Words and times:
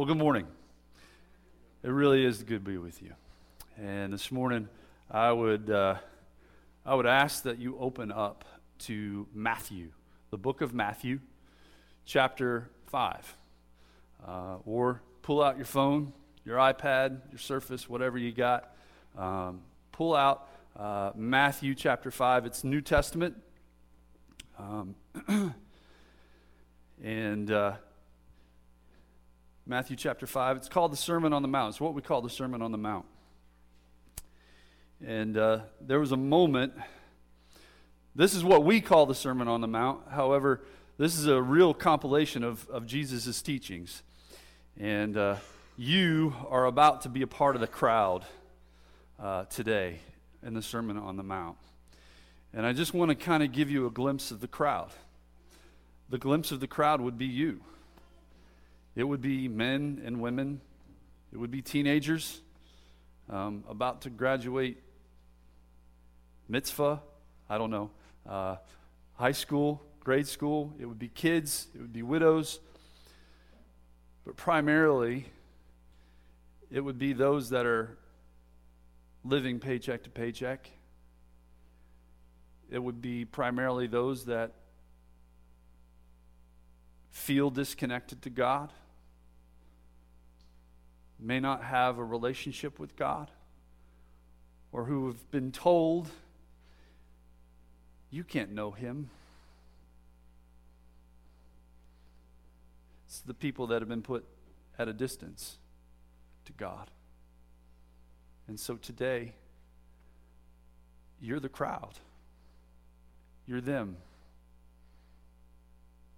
Well, 0.00 0.06
good 0.06 0.16
morning. 0.16 0.46
It 1.82 1.90
really 1.90 2.24
is 2.24 2.42
good 2.42 2.64
to 2.64 2.70
be 2.70 2.78
with 2.78 3.02
you. 3.02 3.12
And 3.76 4.14
this 4.14 4.32
morning, 4.32 4.66
I 5.10 5.30
would, 5.30 5.68
uh, 5.68 5.96
I 6.86 6.94
would 6.94 7.04
ask 7.04 7.42
that 7.42 7.58
you 7.58 7.76
open 7.78 8.10
up 8.10 8.46
to 8.86 9.26
Matthew, 9.34 9.90
the 10.30 10.38
book 10.38 10.62
of 10.62 10.72
Matthew, 10.72 11.20
chapter 12.06 12.70
5. 12.86 13.36
Uh, 14.26 14.56
or 14.64 15.02
pull 15.20 15.42
out 15.42 15.56
your 15.56 15.66
phone, 15.66 16.14
your 16.46 16.56
iPad, 16.56 17.20
your 17.30 17.38
Surface, 17.38 17.86
whatever 17.86 18.16
you 18.16 18.32
got. 18.32 18.74
Um, 19.18 19.60
pull 19.92 20.16
out 20.16 20.48
uh, 20.78 21.10
Matthew 21.14 21.74
chapter 21.74 22.10
5. 22.10 22.46
It's 22.46 22.64
New 22.64 22.80
Testament. 22.80 23.36
Um, 24.58 24.94
and 27.04 27.50
uh, 27.50 27.72
Matthew 29.70 29.94
chapter 29.94 30.26
5. 30.26 30.56
It's 30.56 30.68
called 30.68 30.90
the 30.90 30.96
Sermon 30.96 31.32
on 31.32 31.42
the 31.42 31.48
Mount. 31.48 31.74
It's 31.74 31.80
what 31.80 31.94
we 31.94 32.02
call 32.02 32.22
the 32.22 32.28
Sermon 32.28 32.60
on 32.60 32.72
the 32.72 32.76
Mount. 32.76 33.06
And 35.00 35.36
uh, 35.36 35.60
there 35.80 36.00
was 36.00 36.10
a 36.10 36.16
moment, 36.16 36.72
this 38.16 38.34
is 38.34 38.42
what 38.42 38.64
we 38.64 38.80
call 38.80 39.06
the 39.06 39.14
Sermon 39.14 39.46
on 39.46 39.60
the 39.60 39.68
Mount. 39.68 40.00
However, 40.10 40.62
this 40.98 41.16
is 41.16 41.28
a 41.28 41.40
real 41.40 41.72
compilation 41.72 42.42
of, 42.42 42.68
of 42.68 42.84
Jesus' 42.84 43.40
teachings. 43.42 44.02
And 44.76 45.16
uh, 45.16 45.36
you 45.76 46.34
are 46.48 46.64
about 46.64 47.02
to 47.02 47.08
be 47.08 47.22
a 47.22 47.28
part 47.28 47.54
of 47.54 47.60
the 47.60 47.68
crowd 47.68 48.24
uh, 49.22 49.44
today 49.44 50.00
in 50.44 50.52
the 50.54 50.62
Sermon 50.62 50.96
on 50.96 51.16
the 51.16 51.22
Mount. 51.22 51.58
And 52.52 52.66
I 52.66 52.72
just 52.72 52.92
want 52.92 53.10
to 53.10 53.14
kind 53.14 53.44
of 53.44 53.52
give 53.52 53.70
you 53.70 53.86
a 53.86 53.90
glimpse 53.92 54.32
of 54.32 54.40
the 54.40 54.48
crowd. 54.48 54.90
The 56.08 56.18
glimpse 56.18 56.50
of 56.50 56.58
the 56.58 56.66
crowd 56.66 57.00
would 57.00 57.16
be 57.16 57.26
you. 57.26 57.60
It 58.96 59.04
would 59.04 59.20
be 59.20 59.48
men 59.48 60.02
and 60.04 60.20
women, 60.20 60.60
it 61.32 61.38
would 61.38 61.50
be 61.50 61.62
teenagers 61.62 62.40
um, 63.28 63.64
about 63.68 64.02
to 64.02 64.10
graduate 64.10 64.82
mitzvah, 66.48 67.00
I 67.48 67.58
don't 67.58 67.70
know, 67.70 67.90
uh, 68.28 68.56
high 69.14 69.32
school, 69.32 69.82
grade 70.00 70.26
school. 70.26 70.74
It 70.80 70.86
would 70.86 70.98
be 70.98 71.08
kids, 71.08 71.68
it 71.74 71.80
would 71.80 71.92
be 71.92 72.02
widows. 72.02 72.58
But 74.26 74.36
primarily, 74.36 75.26
it 76.70 76.80
would 76.80 76.98
be 76.98 77.12
those 77.12 77.50
that 77.50 77.66
are 77.66 77.96
living 79.24 79.60
paycheck 79.60 80.02
to 80.04 80.10
paycheck. 80.10 80.70
It 82.70 82.78
would 82.78 83.00
be 83.00 83.24
primarily 83.24 83.86
those 83.86 84.24
that 84.26 84.52
feel 87.10 87.50
disconnected 87.50 88.22
to 88.22 88.30
God, 88.30 88.72
may 91.18 91.40
not 91.40 91.64
have 91.64 91.98
a 91.98 92.04
relationship 92.04 92.78
with 92.78 92.96
God, 92.96 93.30
or 94.72 94.84
who 94.84 95.06
have 95.08 95.30
been 95.30 95.52
told, 95.52 96.08
you 98.10 98.24
can't 98.24 98.52
know 98.52 98.70
Him. 98.70 99.10
It's 103.06 103.20
the 103.20 103.34
people 103.34 103.66
that 103.68 103.82
have 103.82 103.88
been 103.88 104.02
put 104.02 104.24
at 104.78 104.88
a 104.88 104.92
distance 104.92 105.58
to 106.44 106.52
God. 106.52 106.90
And 108.46 108.58
so 108.58 108.76
today, 108.76 109.34
you're 111.20 111.40
the 111.40 111.48
crowd. 111.48 111.98
You're 113.46 113.60
them. 113.60 113.96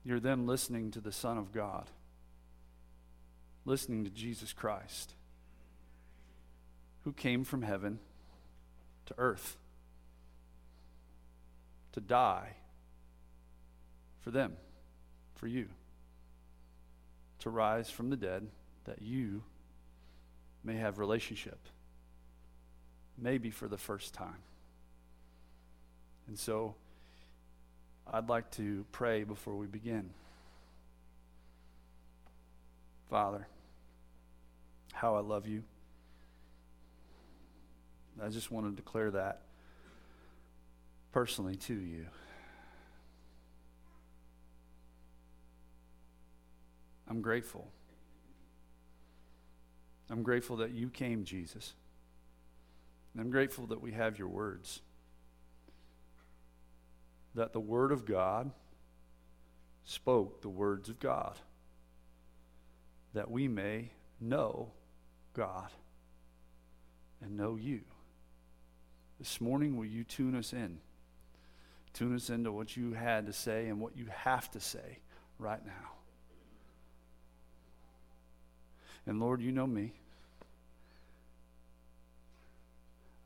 You're 0.05 0.20
them 0.20 0.47
listening 0.47 0.91
to 0.92 1.00
the 1.00 1.12
Son 1.12 1.39
of 1.39 1.53
God, 1.53 1.89
listening 3.64 4.05
to 4.05 4.11
Jesus 4.11 4.53
Christ, 4.53 5.14
who 7.05 7.12
came 7.12 7.44
from 7.44 7.62
heaven 7.62 7.98
to 9.06 9.14
earth 9.19 9.56
to 11.93 12.00
die 12.00 12.54
for 14.21 14.31
them, 14.31 14.56
for 15.34 15.47
you, 15.47 15.69
to 17.41 17.50
rise 17.50 17.91
from 17.91 18.10
the 18.10 18.16
dead 18.16 18.47
that 18.84 19.03
you 19.03 19.43
may 20.65 20.76
have 20.76 20.99
relationship, 20.99 21.59
maybe 23.19 23.50
for 23.50 23.69
the 23.69 23.78
first 23.78 24.15
time. 24.15 24.43
And 26.28 26.38
so, 26.38 26.76
I'd 28.12 28.28
like 28.28 28.50
to 28.53 28.84
pray 28.93 29.25
before 29.25 29.56
we 29.56 29.67
begin. 29.67 30.11
Father, 33.09 33.47
how 34.93 35.17
I 35.17 35.21
love 35.21 35.47
you. 35.47 35.62
I 38.23 38.28
just 38.28 38.50
want 38.50 38.67
to 38.67 38.73
declare 38.73 39.11
that 39.12 39.41
personally 41.11 41.56
to 41.56 41.75
you. 41.75 42.06
I'm 47.09 47.23
grateful. 47.23 47.69
I'm 50.11 50.23
grateful 50.23 50.56
that 50.59 50.73
you 50.73 50.91
came, 50.91 51.25
Jesus. 51.25 51.73
I'm 53.19 53.31
grateful 53.31 53.67
that 53.69 53.81
we 53.81 53.93
have 53.93 54.19
your 54.19 54.29
words 54.29 54.83
that 57.34 57.53
the 57.53 57.60
Word 57.60 57.93
of 57.93 58.04
God 58.04 58.50
spoke 59.84 60.43
the 60.43 60.48
words 60.48 60.88
of 60.88 61.00
God, 61.00 61.38
that 63.15 63.31
we 63.31 63.48
may 63.48 63.91
know 64.20 64.70
God 65.34 65.69
and 67.20 67.37
know 67.37 67.56
you. 67.56 67.81
This 69.19 69.41
morning, 69.41 69.76
will 69.76 69.87
you 69.87 70.04
tune 70.04 70.34
us 70.34 70.53
in? 70.53 70.78
Tune 71.93 72.15
us 72.15 72.31
into 72.31 72.50
what 72.53 72.76
you 72.76 72.93
had 72.93 73.26
to 73.26 73.32
say 73.32 73.69
and 73.69 73.81
what 73.81 73.97
you 73.97 74.06
have 74.10 74.50
to 74.53 74.60
say 74.60 74.99
right 75.38 75.64
now. 75.64 75.91
And 79.06 79.20
Lord, 79.20 79.43
you 79.43 79.53
know 79.53 79.66
me. 79.66 79.93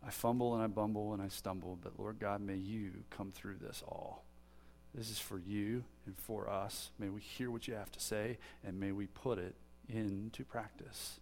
I 0.06 0.10
fumble 0.10 0.54
and 0.54 0.62
I 0.62 0.68
bumble 0.68 1.12
and 1.12 1.20
I 1.20 1.28
stumble, 1.28 1.78
but 1.82 1.98
Lord 1.98 2.20
God, 2.20 2.40
may 2.40 2.54
you 2.54 2.92
come 3.10 3.32
through 3.32 3.56
this 3.60 3.82
all. 3.86 4.24
This 4.94 5.10
is 5.10 5.18
for 5.18 5.38
you 5.38 5.84
and 6.06 6.16
for 6.16 6.48
us. 6.48 6.90
May 6.98 7.08
we 7.08 7.20
hear 7.20 7.50
what 7.50 7.66
you 7.66 7.74
have 7.74 7.90
to 7.92 8.00
say 8.00 8.38
and 8.64 8.78
may 8.78 8.92
we 8.92 9.06
put 9.06 9.38
it 9.38 9.56
into 9.88 10.44
practice. 10.44 11.20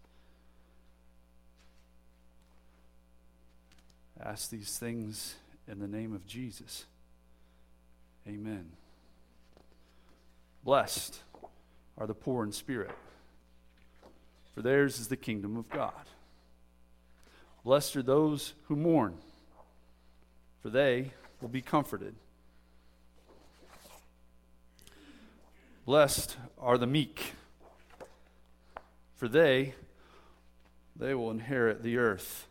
ask 4.23 4.51
these 4.51 4.79
things 4.79 5.35
in 5.67 5.79
the 5.81 5.89
name 5.89 6.15
of 6.15 6.27
Jesus. 6.27 6.85
Amen. 8.27 8.71
Blessed 10.63 11.21
are 11.99 12.07
the 12.07 12.15
poor 12.15 12.45
in 12.45 12.53
spirit, 12.53 12.95
for 14.55 14.63
theirs 14.63 14.99
is 14.99 15.09
the 15.09 15.17
kingdom 15.17 15.57
of 15.57 15.69
God. 15.69 15.93
Blessed 17.65 17.97
are 17.97 18.03
those 18.03 18.53
who 18.65 18.77
mourn, 18.77 19.17
for 20.63 20.69
they 20.69 21.13
will 21.41 21.49
be 21.49 21.63
comforted. 21.63 22.15
Blessed 25.87 26.37
are 26.59 26.77
the 26.77 26.87
meek, 26.87 27.33
for 29.17 29.29
they 29.29 29.75
they 30.95 31.15
will 31.15 31.31
inherit 31.31 31.83
the 31.83 31.97
earth. 31.97 32.47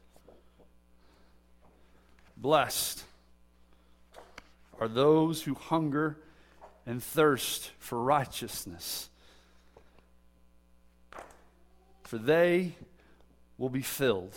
Blessed 2.35 3.03
are 4.79 4.87
those 4.87 5.43
who 5.43 5.53
hunger 5.53 6.17
and 6.85 7.01
thirst 7.01 7.71
for 7.77 8.01
righteousness, 8.03 9.09
for 12.03 12.17
they 12.17 12.75
will 13.57 13.69
be 13.69 13.83
filled. 13.83 14.35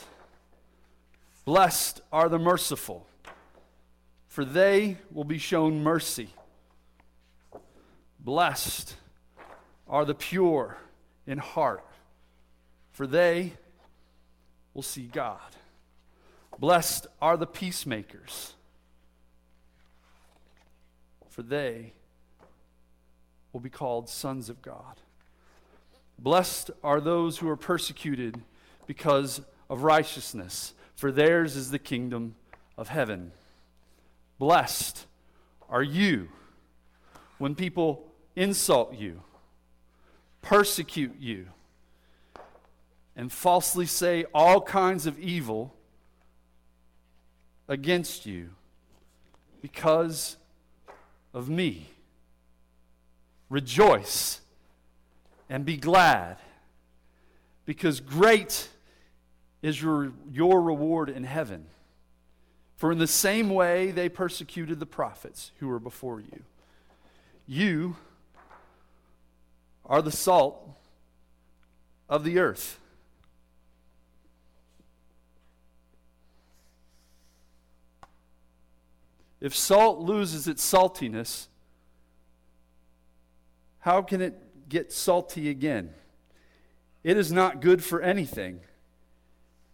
Blessed 1.47 2.01
are 2.13 2.29
the 2.29 2.41
merciful, 2.41 3.07
for 4.27 4.45
they 4.45 4.99
will 5.13 5.23
be 5.23 5.39
shown 5.39 5.81
mercy. 5.81 6.29
Blessed 8.19 8.97
are 9.89 10.05
the 10.05 10.15
pure 10.15 10.77
in 11.25 11.39
heart, 11.39 11.87
for 12.91 13.07
they 13.07 13.53
will 14.75 14.83
see 14.83 15.05
God. 15.05 15.39
Blessed 16.59 17.07
are 17.23 17.37
the 17.37 17.47
peacemakers, 17.47 18.55
for 21.31 21.43
they 21.43 21.93
will 23.53 23.61
be 23.61 23.71
called 23.71 24.09
sons 24.09 24.49
of 24.49 24.61
God. 24.63 25.01
Blessed 26.19 26.73
are 26.83 27.01
those 27.01 27.39
who 27.39 27.49
are 27.49 27.57
persecuted 27.57 28.41
because 28.89 29.41
of 29.71 29.85
righteousness 29.85 30.73
for 30.97 31.13
theirs 31.13 31.55
is 31.55 31.71
the 31.71 31.79
kingdom 31.79 32.35
of 32.77 32.89
heaven. 32.89 33.31
Blessed 34.39 35.07
are 35.69 35.83
you 35.83 36.29
when 37.39 37.55
people 37.55 38.07
insult 38.35 38.95
you, 38.95 39.23
persecute 40.43 41.15
you, 41.21 41.47
and 43.15 43.31
falsely 43.31 43.87
say 43.87 44.25
all 44.35 44.61
kinds 44.61 45.07
of 45.07 45.19
evil 45.19 45.75
against 47.69 48.27
you 48.27 48.51
because 49.61 50.37
of 51.35 51.49
me. 51.49 51.89
Rejoice 53.49 54.41
and 55.49 55.65
be 55.65 55.77
glad, 55.77 56.39
because 57.65 58.01
great 58.01 58.69
is 59.67 59.83
your, 59.83 60.13
your 60.31 60.63
reward 60.63 61.11
in 61.11 61.25
heaven. 61.25 61.67
For 62.77 62.93
in 62.93 62.99
the 62.99 63.09
same 63.09 63.51
way 63.51 63.91
they 63.91 64.09
persecuted 64.09 64.79
the 64.79 64.87
prophets 64.87 65.51
who 65.59 65.67
were 65.67 65.81
before 65.81 66.21
you. 66.21 66.45
You 67.49 67.97
are 69.85 70.03
the 70.03 70.13
salt 70.13 70.71
of 72.09 72.23
the 72.23 72.39
earth. 72.39 72.79
If 79.41 79.55
salt 79.55 79.99
loses 79.99 80.47
its 80.47 80.65
saltiness, 80.65 81.49
how 83.81 84.01
can 84.03 84.21
it 84.21 84.69
get 84.69 84.93
salty 84.93 85.49
again? 85.49 85.91
It 87.03 87.17
is 87.17 87.33
not 87.33 87.61
good 87.61 87.83
for 87.83 88.01
anything 88.01 88.61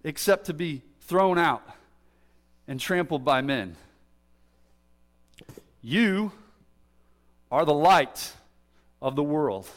except 0.05 0.47
to 0.47 0.55
be 0.55 0.83
thrown 1.01 1.39
out 1.39 1.63
and 2.67 2.81
trampled 2.81 3.25
by 3.25 3.41
men. 3.41 3.77
You 5.81 6.33
are 7.51 7.65
the 7.65 7.75
light 7.75 8.33
of 9.01 9.17
the 9.17 9.23
world. 9.23 9.69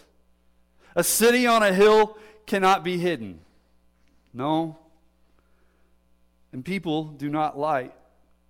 A 0.96 1.04
city 1.04 1.46
on 1.48 1.64
a 1.64 1.74
hill 1.74 2.18
cannot 2.46 2.84
be 2.84 2.98
hidden. 2.98 3.40
No. 4.34 4.78
And 6.54 6.64
people 6.64 7.06
do 7.06 7.30
not 7.30 7.58
light 7.58 7.94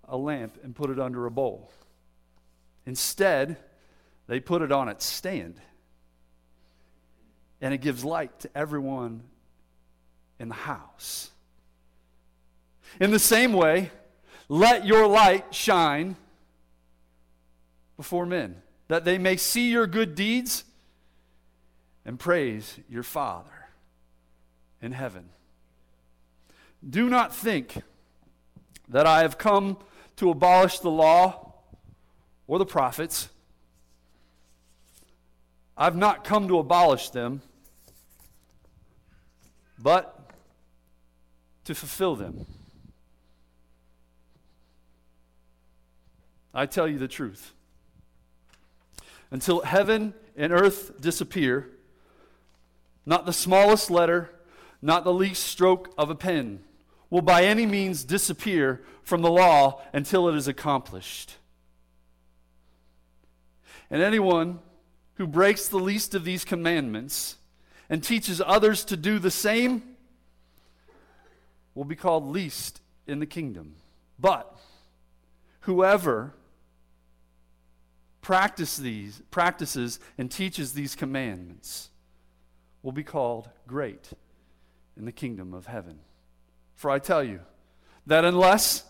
a 0.07 0.17
lamp 0.17 0.59
and 0.63 0.75
put 0.75 0.89
it 0.89 0.99
under 0.99 1.25
a 1.25 1.31
bowl. 1.31 1.71
Instead, 2.85 3.57
they 4.27 4.39
put 4.39 4.61
it 4.61 4.71
on 4.71 4.89
its 4.89 5.05
stand. 5.05 5.59
And 7.61 7.73
it 7.73 7.79
gives 7.79 8.03
light 8.03 8.39
to 8.41 8.49
everyone 8.55 9.23
in 10.39 10.49
the 10.49 10.55
house. 10.55 11.31
In 12.99 13.11
the 13.11 13.19
same 13.19 13.53
way, 13.53 13.91
let 14.47 14.85
your 14.85 15.07
light 15.07 15.53
shine 15.53 16.15
before 17.97 18.25
men, 18.25 18.61
that 18.87 19.05
they 19.05 19.17
may 19.17 19.37
see 19.37 19.69
your 19.69 19.87
good 19.87 20.15
deeds 20.15 20.63
and 22.05 22.19
praise 22.19 22.79
your 22.89 23.03
Father 23.03 23.69
in 24.81 24.91
heaven. 24.91 25.29
Do 26.87 27.09
not 27.09 27.35
think 27.35 27.81
that 28.89 29.07
I 29.07 29.21
have 29.21 29.37
come 29.37 29.77
to 30.17 30.29
abolish 30.29 30.79
the 30.79 30.91
law 30.91 31.53
or 32.47 32.59
the 32.59 32.65
prophets. 32.65 33.29
I've 35.77 35.95
not 35.95 36.23
come 36.23 36.47
to 36.47 36.59
abolish 36.59 37.09
them, 37.09 37.41
but 39.79 40.29
to 41.65 41.73
fulfill 41.73 42.15
them. 42.15 42.45
I 46.55 46.65
tell 46.65 46.87
you 46.87 46.97
the 46.97 47.09
truth. 47.09 47.51
Until 49.29 49.61
heaven 49.61 50.13
and 50.37 50.53
earth 50.53 51.01
disappear, 51.01 51.69
not 53.05 53.25
the 53.25 53.33
smallest 53.33 53.91
letter, 53.91 54.31
not 54.81 55.03
the 55.03 55.13
least 55.13 55.43
stroke 55.43 55.93
of 55.97 56.09
a 56.09 56.15
pen 56.15 56.61
will 57.09 57.21
by 57.21 57.43
any 57.43 57.65
means 57.65 58.05
disappear 58.05 58.81
from 59.03 59.21
the 59.21 59.29
law 59.29 59.81
until 59.93 60.29
it 60.29 60.35
is 60.35 60.47
accomplished. 60.47 61.35
And 63.91 64.01
anyone 64.01 64.59
who 65.15 65.27
breaks 65.27 65.67
the 65.67 65.77
least 65.77 66.15
of 66.15 66.23
these 66.23 66.45
commandments 66.45 67.35
and 67.89 68.03
teaches 68.03 68.41
others 68.45 68.83
to 68.85 68.97
do 68.97 69.19
the 69.19 69.31
same 69.31 69.83
will 71.75 71.83
be 71.83 71.95
called 71.95 72.25
least 72.25 72.81
in 73.05 73.19
the 73.19 73.25
kingdom. 73.25 73.75
But 74.17 74.57
whoever 75.61 76.33
practice 78.25 78.75
these, 78.75 79.21
practices 79.29 79.99
and 80.17 80.31
teaches 80.31 80.73
these 80.73 80.95
commandments 80.95 81.91
will 82.81 82.91
be 82.91 83.03
called 83.03 83.47
great 83.67 84.09
in 84.97 85.05
the 85.05 85.11
kingdom 85.11 85.53
of 85.53 85.67
heaven. 85.67 85.99
For 86.73 86.89
I 86.89 86.97
tell 86.97 87.23
you 87.23 87.41
that 88.07 88.25
unless 88.25 88.83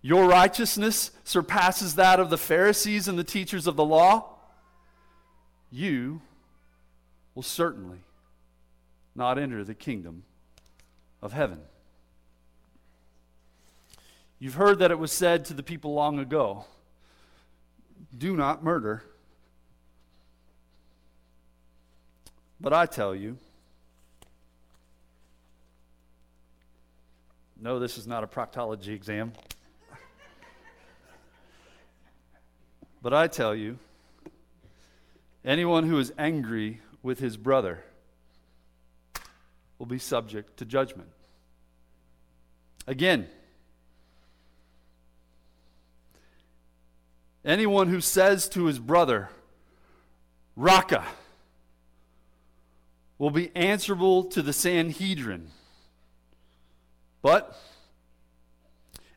your 0.00 0.26
righteousness 0.26 1.10
surpasses 1.22 1.96
that 1.96 2.18
of 2.18 2.30
the 2.30 2.38
Pharisees 2.38 3.08
and 3.08 3.18
the 3.18 3.24
teachers 3.24 3.66
of 3.66 3.76
the 3.76 3.84
law, 3.84 4.36
you 5.70 6.22
will 7.34 7.42
certainly 7.42 7.98
not 9.14 9.38
enter 9.38 9.64
the 9.64 9.74
kingdom 9.74 10.22
of 11.20 11.34
heaven. 11.34 11.60
You've 14.38 14.54
heard 14.54 14.78
that 14.78 14.90
it 14.90 14.98
was 14.98 15.12
said 15.12 15.44
to 15.44 15.52
the 15.52 15.62
people 15.62 15.92
long 15.92 16.18
ago 16.18 16.64
do 18.16 18.36
not 18.36 18.62
murder. 18.62 19.02
But 22.60 22.72
I 22.72 22.86
tell 22.86 23.14
you, 23.14 23.38
no, 27.60 27.78
this 27.78 27.98
is 27.98 28.06
not 28.06 28.22
a 28.22 28.26
proctology 28.26 28.88
exam. 28.88 29.32
but 33.02 33.12
I 33.12 33.26
tell 33.26 33.54
you, 33.54 33.78
anyone 35.44 35.88
who 35.88 35.98
is 35.98 36.12
angry 36.18 36.80
with 37.02 37.18
his 37.18 37.36
brother 37.36 37.82
will 39.78 39.86
be 39.86 39.98
subject 39.98 40.56
to 40.58 40.64
judgment. 40.64 41.08
Again, 42.86 43.28
anyone 47.44 47.88
who 47.88 48.00
says 48.00 48.48
to 48.50 48.66
his 48.66 48.78
brother, 48.78 49.30
Raca, 50.56 51.04
will 53.18 53.30
be 53.30 53.54
answerable 53.54 54.24
to 54.24 54.42
the 54.42 54.52
Sanhedrin. 54.52 55.48
But 57.22 57.56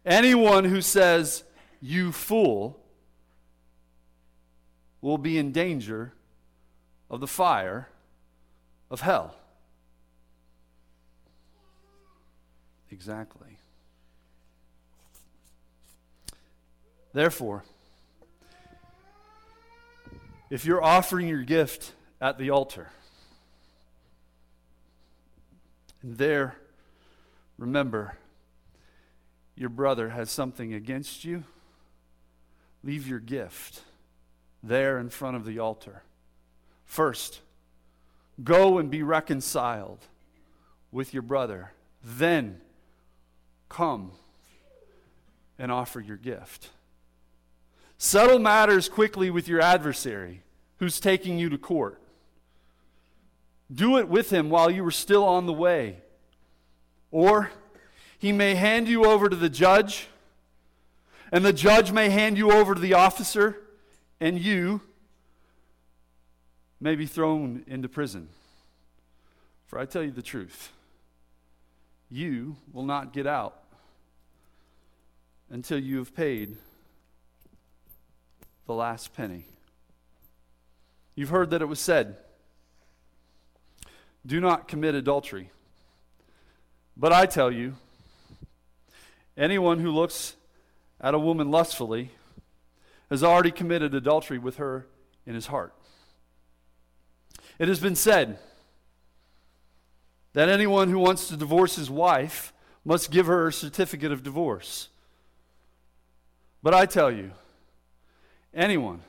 anyone 0.05 0.65
who 0.65 0.81
says, 0.81 1.43
You 1.81 2.11
fool, 2.11 2.79
will 5.01 5.17
be 5.17 5.37
in 5.37 5.51
danger 5.51 6.13
of 7.09 7.19
the 7.19 7.27
fire 7.27 7.89
of 8.89 9.01
hell. 9.01 9.35
Exactly. 12.89 13.57
Therefore, 17.13 17.63
if 20.55 20.63
you're 20.63 20.81
offering 20.81 21.27
your 21.27 21.43
gift 21.43 21.91
at 22.21 22.37
the 22.37 22.49
altar, 22.49 22.87
and 26.01 26.17
there, 26.17 26.55
remember, 27.57 28.17
your 29.57 29.67
brother 29.67 30.11
has 30.11 30.31
something 30.31 30.73
against 30.73 31.25
you, 31.25 31.43
leave 32.85 33.05
your 33.05 33.19
gift 33.19 33.81
there 34.63 34.97
in 34.97 35.09
front 35.09 35.35
of 35.35 35.43
the 35.43 35.59
altar. 35.59 36.03
First, 36.85 37.41
go 38.41 38.77
and 38.77 38.89
be 38.89 39.03
reconciled 39.03 40.05
with 40.89 41.13
your 41.13 41.23
brother. 41.23 41.73
Then, 42.01 42.61
come 43.67 44.13
and 45.59 45.69
offer 45.69 45.99
your 45.99 46.15
gift. 46.15 46.69
Settle 47.97 48.39
matters 48.39 48.87
quickly 48.87 49.29
with 49.29 49.49
your 49.49 49.59
adversary 49.59 50.43
who's 50.79 50.99
taking 50.99 51.37
you 51.37 51.49
to 51.49 51.57
court. 51.57 52.01
Do 53.73 53.97
it 53.97 54.07
with 54.07 54.31
him 54.31 54.49
while 54.49 54.69
you 54.69 54.85
are 54.85 54.91
still 54.91 55.23
on 55.23 55.45
the 55.45 55.53
way. 55.53 55.97
Or 57.11 57.51
he 58.19 58.31
may 58.31 58.55
hand 58.55 58.87
you 58.87 59.05
over 59.05 59.29
to 59.29 59.35
the 59.35 59.49
judge, 59.49 60.07
and 61.31 61.43
the 61.43 61.53
judge 61.53 61.91
may 61.91 62.09
hand 62.09 62.37
you 62.37 62.51
over 62.51 62.75
to 62.75 62.81
the 62.81 62.93
officer, 62.93 63.57
and 64.19 64.39
you 64.39 64.81
may 66.79 66.95
be 66.95 67.05
thrown 67.05 67.63
into 67.67 67.89
prison. 67.89 68.27
For 69.65 69.79
I 69.79 69.85
tell 69.85 70.03
you 70.03 70.11
the 70.11 70.21
truth, 70.21 70.71
you 72.09 72.57
will 72.71 72.85
not 72.85 73.13
get 73.13 73.25
out 73.25 73.63
until 75.49 75.79
you 75.79 75.97
have 75.97 76.15
paid 76.15 76.57
the 78.67 78.73
last 78.73 79.13
penny. 79.13 79.45
You've 81.15 81.29
heard 81.29 81.49
that 81.51 81.61
it 81.61 81.65
was 81.65 81.79
said, 81.79 82.17
Do 84.25 84.39
not 84.39 84.67
commit 84.67 84.95
adultery. 84.95 85.49
But 86.97 87.13
I 87.13 87.25
tell 87.25 87.51
you, 87.51 87.75
anyone 89.37 89.79
who 89.79 89.91
looks 89.91 90.35
at 90.99 91.13
a 91.13 91.19
woman 91.19 91.51
lustfully 91.51 92.11
has 93.09 93.23
already 93.23 93.51
committed 93.51 93.93
adultery 93.93 94.37
with 94.37 94.57
her 94.57 94.87
in 95.25 95.35
his 95.35 95.47
heart. 95.47 95.73
It 97.59 97.67
has 97.67 97.79
been 97.79 97.95
said 97.95 98.39
that 100.33 100.49
anyone 100.49 100.89
who 100.89 100.99
wants 100.99 101.27
to 101.29 101.37
divorce 101.37 101.75
his 101.75 101.89
wife 101.89 102.51
must 102.83 103.11
give 103.11 103.25
her 103.27 103.47
a 103.47 103.53
certificate 103.53 104.11
of 104.11 104.23
divorce. 104.23 104.89
But 106.61 106.73
I 106.73 106.85
tell 106.85 107.11
you, 107.11 107.31
anyone 108.53 109.01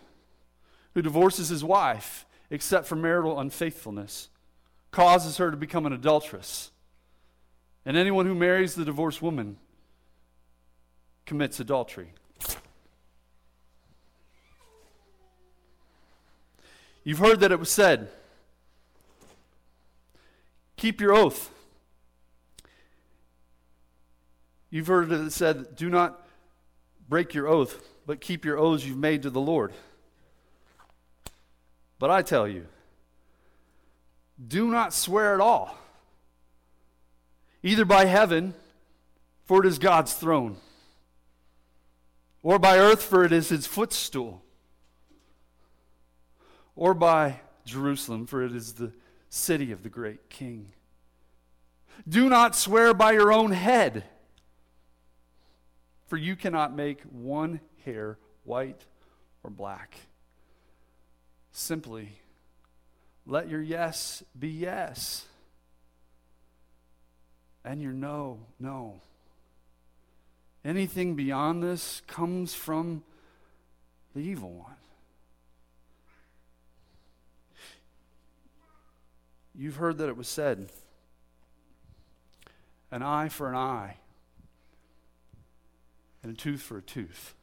who 0.97 1.03
divorces 1.03 1.51
his 1.51 1.63
wife, 1.63 2.25
except 2.49 2.87
for 2.87 2.97
marital 2.97 3.39
unfaithfulness, 3.39 4.31
causes 4.93 5.37
her 5.37 5.51
to 5.51 5.57
become 5.57 5.85
an 5.85 5.93
adulteress. 5.93 6.71
And 7.85 7.99
anyone 7.99 8.25
who 8.25 8.35
marries 8.35 8.75
the 8.75 8.85
divorced 8.87 9.21
woman 9.21 9.59
commits 11.27 11.61
adultery. 11.61 12.15
You've 17.05 17.19
heard 17.19 17.41
that 17.41 17.53
it 17.53 17.59
was 17.59 17.69
said, 17.69 18.09
keep 20.79 20.99
your 20.99 21.13
oath. 21.13 21.51
You've 24.71 24.87
heard 24.87 25.11
that 25.11 25.21
it 25.21 25.33
said, 25.33 25.77
do 25.77 25.91
not 25.91 26.27
break 27.07 27.35
your 27.35 27.49
oath, 27.49 27.87
but 28.07 28.23
keep 28.23 28.47
your 28.47 28.59
oaths 28.59 28.87
you've 28.87 28.97
made 28.97 29.21
to 29.25 29.31
the 29.31 29.43
Lord. 29.43 29.75
But 31.99 32.11
I 32.11 32.23
tell 32.23 32.47
you, 32.47 32.67
do 34.47 34.69
not 34.69 34.93
swear 34.93 35.35
at 35.35 35.41
all, 35.41 35.79
either 37.63 37.85
by 37.85 38.05
heaven, 38.05 38.55
for 39.47 39.65
it 39.65 39.67
is 39.67 39.79
God's 39.79 40.13
throne, 40.13 40.57
or 42.43 42.59
by 42.59 42.79
earth, 42.79 43.03
for 43.03 43.25
it 43.25 43.33
is 43.33 43.49
his 43.49 43.67
footstool, 43.67 44.43
or 46.75 46.93
by 46.93 47.41
Jerusalem, 47.65 48.27
for 48.27 48.43
it 48.43 48.55
is 48.55 48.75
the 48.75 48.93
city 49.31 49.73
of 49.73 49.83
the 49.83 49.89
great 49.89 50.29
king. 50.29 50.73
Do 52.07 52.29
not 52.29 52.55
swear 52.55 52.93
by 52.93 53.13
your 53.13 53.33
own 53.33 53.53
head, 53.53 54.05
for 56.09 56.19
you 56.19 56.37
cannot 56.37 56.77
make 56.77 57.01
one 57.05 57.61
hair 57.85 58.19
white 58.45 58.85
or 59.43 59.51
black. 59.51 59.97
Simply 61.59 62.21
let 63.25 63.49
your 63.49 63.63
yes 63.63 64.23
be 64.39 64.51
yes, 64.51 65.25
and 67.65 67.81
your 67.81 67.95
no, 67.95 68.41
no. 68.61 69.01
Anything 70.67 71.15
beyond 71.15 71.63
this 71.63 72.03
comes 72.07 72.53
from 72.53 73.05
the 74.15 74.21
evil 74.21 74.51
one. 74.51 74.77
You've 79.55 79.77
heard 79.77 79.97
that 79.97 80.11
it 80.11 80.17
was 80.19 80.29
said 80.29 80.69
an 82.91 83.03
eye 83.03 83.31
for 83.31 83.49
an 83.49 83.57
eye 83.57 83.97
and 86.23 86.31
a 86.33 86.37
tooth 86.37 86.61
for 86.61 86.77
a 86.77 86.83
tooth. 86.83 87.35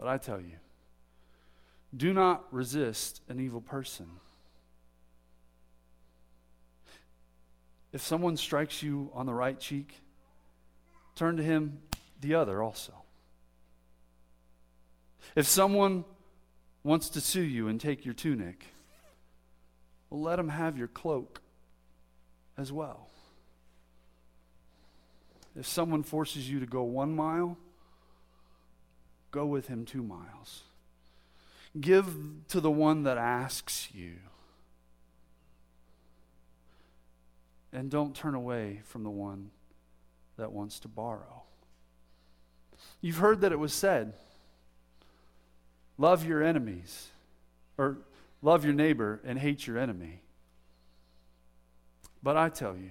But 0.00 0.08
I 0.08 0.16
tell 0.16 0.40
you, 0.40 0.56
do 1.94 2.14
not 2.14 2.46
resist 2.50 3.20
an 3.28 3.38
evil 3.38 3.60
person. 3.60 4.06
If 7.92 8.00
someone 8.00 8.38
strikes 8.38 8.82
you 8.82 9.10
on 9.12 9.26
the 9.26 9.34
right 9.34 9.60
cheek, 9.60 10.00
turn 11.16 11.36
to 11.36 11.42
him 11.42 11.82
the 12.22 12.34
other 12.34 12.62
also. 12.62 12.94
If 15.36 15.46
someone 15.46 16.06
wants 16.82 17.10
to 17.10 17.20
sue 17.20 17.42
you 17.42 17.68
and 17.68 17.78
take 17.78 18.06
your 18.06 18.14
tunic, 18.14 18.64
well, 20.08 20.22
let 20.22 20.38
him 20.38 20.48
have 20.48 20.78
your 20.78 20.88
cloak 20.88 21.42
as 22.56 22.72
well. 22.72 23.10
If 25.54 25.66
someone 25.66 26.04
forces 26.04 26.48
you 26.48 26.58
to 26.58 26.66
go 26.66 26.84
one 26.84 27.14
mile, 27.14 27.58
go 29.30 29.46
with 29.46 29.68
him 29.68 29.84
two 29.84 30.02
miles. 30.02 30.62
Give 31.80 32.14
to 32.48 32.60
the 32.60 32.70
one 32.70 33.04
that 33.04 33.16
asks 33.16 33.88
you. 33.94 34.16
And 37.72 37.90
don't 37.90 38.14
turn 38.14 38.34
away 38.34 38.80
from 38.84 39.04
the 39.04 39.10
one 39.10 39.50
that 40.36 40.52
wants 40.52 40.80
to 40.80 40.88
borrow. 40.88 41.42
You've 43.00 43.18
heard 43.18 43.42
that 43.42 43.52
it 43.52 43.58
was 43.58 43.72
said 43.72 44.14
love 45.98 46.24
your 46.24 46.42
enemies, 46.42 47.08
or 47.76 47.98
love 48.42 48.64
your 48.64 48.72
neighbor 48.72 49.20
and 49.24 49.38
hate 49.38 49.66
your 49.66 49.78
enemy. 49.78 50.22
But 52.22 52.36
I 52.36 52.48
tell 52.48 52.74
you, 52.74 52.90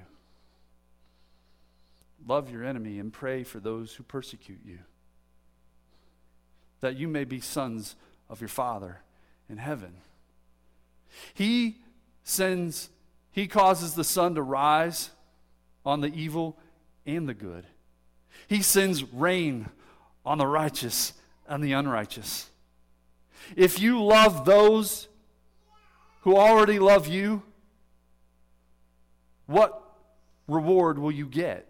love 2.27 2.51
your 2.51 2.63
enemy 2.63 2.99
and 2.99 3.11
pray 3.11 3.43
for 3.43 3.59
those 3.59 3.93
who 3.93 4.03
persecute 4.03 4.61
you, 4.63 4.79
that 6.81 6.95
you 6.95 7.07
may 7.07 7.23
be 7.23 7.39
sons 7.39 7.95
of 8.29 8.41
your 8.41 8.47
Father 8.47 9.01
in 9.49 9.57
heaven. 9.57 9.93
He 11.33 11.77
sends, 12.23 12.89
He 13.31 13.47
causes 13.47 13.95
the 13.95 14.03
sun 14.03 14.35
to 14.35 14.41
rise 14.41 15.11
on 15.85 16.01
the 16.01 16.13
evil 16.13 16.57
and 17.05 17.27
the 17.27 17.33
good. 17.33 17.65
He 18.47 18.61
sends 18.61 19.03
rain 19.03 19.69
on 20.25 20.37
the 20.37 20.47
righteous 20.47 21.13
and 21.47 21.63
the 21.63 21.73
unrighteous. 21.73 22.49
If 23.55 23.79
you 23.79 24.03
love 24.03 24.45
those 24.45 25.07
who 26.21 26.37
already 26.37 26.79
love 26.79 27.07
you, 27.07 27.41
what 29.47 29.81
reward 30.47 30.99
will 30.99 31.11
you 31.11 31.25
get? 31.25 31.65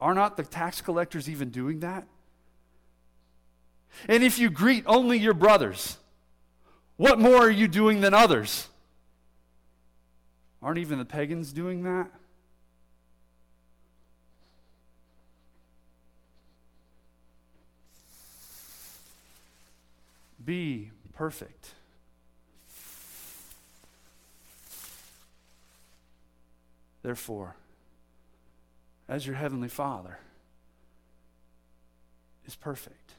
Are 0.00 0.14
not 0.14 0.36
the 0.36 0.42
tax 0.42 0.80
collectors 0.80 1.28
even 1.28 1.50
doing 1.50 1.80
that? 1.80 2.06
And 4.08 4.22
if 4.22 4.38
you 4.38 4.50
greet 4.50 4.84
only 4.86 5.18
your 5.18 5.34
brothers, 5.34 5.98
what 6.96 7.18
more 7.18 7.36
are 7.36 7.50
you 7.50 7.68
doing 7.68 8.00
than 8.00 8.14
others? 8.14 8.68
Aren't 10.62 10.78
even 10.78 10.98
the 10.98 11.04
pagans 11.04 11.52
doing 11.52 11.82
that? 11.84 12.10
Be 20.44 20.92
perfect. 21.12 21.72
Therefore, 27.02 27.56
as 29.08 29.26
your 29.26 29.36
heavenly 29.36 29.68
Father 29.68 30.18
is 32.46 32.54
perfect. 32.54 33.15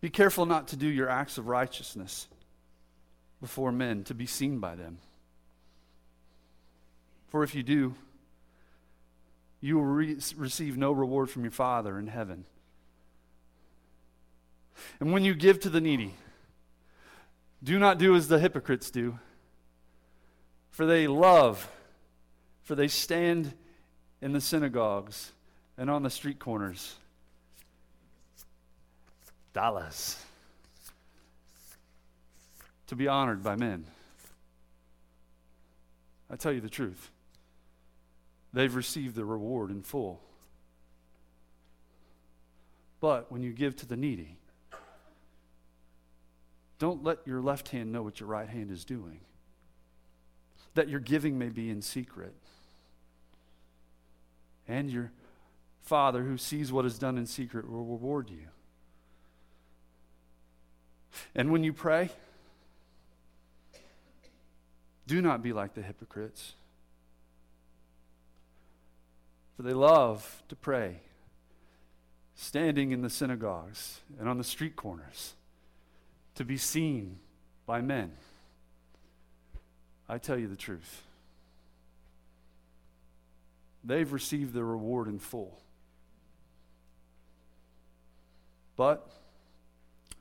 Be 0.00 0.10
careful 0.10 0.46
not 0.46 0.68
to 0.68 0.76
do 0.76 0.86
your 0.86 1.08
acts 1.08 1.38
of 1.38 1.48
righteousness 1.48 2.28
before 3.40 3.72
men 3.72 4.04
to 4.04 4.14
be 4.14 4.26
seen 4.26 4.58
by 4.58 4.74
them. 4.74 4.98
For 7.28 7.42
if 7.42 7.54
you 7.54 7.62
do, 7.62 7.94
you 9.60 9.76
will 9.76 9.84
re- 9.84 10.18
receive 10.36 10.76
no 10.76 10.92
reward 10.92 11.30
from 11.30 11.42
your 11.42 11.50
Father 11.50 11.98
in 11.98 12.06
heaven. 12.06 12.44
And 15.00 15.12
when 15.12 15.24
you 15.24 15.34
give 15.34 15.60
to 15.60 15.70
the 15.70 15.80
needy, 15.80 16.14
do 17.62 17.78
not 17.78 17.98
do 17.98 18.14
as 18.14 18.28
the 18.28 18.38
hypocrites 18.38 18.90
do, 18.90 19.18
for 20.70 20.84
they 20.84 21.06
love, 21.06 21.70
for 22.62 22.74
they 22.74 22.88
stand 22.88 23.54
in 24.20 24.32
the 24.32 24.40
synagogues 24.40 25.32
and 25.78 25.90
on 25.90 26.02
the 26.02 26.10
street 26.10 26.38
corners 26.38 26.96
dollars 29.56 30.22
to 32.88 32.94
be 32.94 33.08
honored 33.08 33.42
by 33.42 33.56
men. 33.56 33.86
I 36.30 36.36
tell 36.36 36.52
you 36.52 36.60
the 36.60 36.68
truth. 36.68 37.10
They've 38.52 38.74
received 38.74 39.14
the 39.14 39.24
reward 39.24 39.70
in 39.70 39.80
full. 39.80 40.20
But 43.00 43.32
when 43.32 43.42
you 43.42 43.54
give 43.54 43.74
to 43.76 43.86
the 43.86 43.96
needy, 43.96 44.36
don't 46.78 47.02
let 47.02 47.26
your 47.26 47.40
left 47.40 47.70
hand 47.70 47.90
know 47.90 48.02
what 48.02 48.20
your 48.20 48.28
right 48.28 48.48
hand 48.48 48.70
is 48.70 48.84
doing, 48.84 49.20
that 50.74 50.90
your 50.90 51.00
giving 51.00 51.38
may 51.38 51.48
be 51.48 51.70
in 51.70 51.80
secret. 51.80 52.34
And 54.68 54.90
your 54.90 55.12
Father, 55.80 56.24
who 56.24 56.36
sees 56.36 56.70
what 56.70 56.84
is 56.84 56.98
done 56.98 57.16
in 57.16 57.24
secret, 57.24 57.70
will 57.70 57.86
reward 57.86 58.28
you. 58.28 58.48
And 61.34 61.50
when 61.50 61.64
you 61.64 61.72
pray, 61.72 62.10
Do 65.06 65.22
not 65.22 65.42
be 65.42 65.52
like 65.52 65.74
the 65.74 65.82
hypocrites, 65.82 66.54
for 69.56 69.62
they 69.62 69.72
love 69.72 70.42
to 70.48 70.56
pray, 70.56 71.00
standing 72.34 72.90
in 72.90 73.02
the 73.02 73.10
synagogues 73.10 74.00
and 74.18 74.28
on 74.28 74.36
the 74.36 74.44
street 74.44 74.74
corners, 74.74 75.34
to 76.34 76.44
be 76.44 76.56
seen 76.56 77.18
by 77.66 77.80
men. 77.80 78.12
I 80.08 80.18
tell 80.18 80.38
you 80.38 80.48
the 80.48 80.56
truth. 80.56 81.02
They've 83.84 84.12
received 84.12 84.52
their 84.52 84.64
reward 84.64 85.06
in 85.06 85.20
full. 85.20 85.60
But 88.76 89.08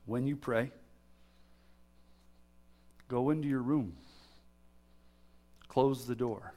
when 0.05 0.27
you 0.27 0.35
pray, 0.35 0.71
go 3.07 3.29
into 3.29 3.47
your 3.47 3.61
room, 3.61 3.93
close 5.67 6.05
the 6.05 6.15
door, 6.15 6.53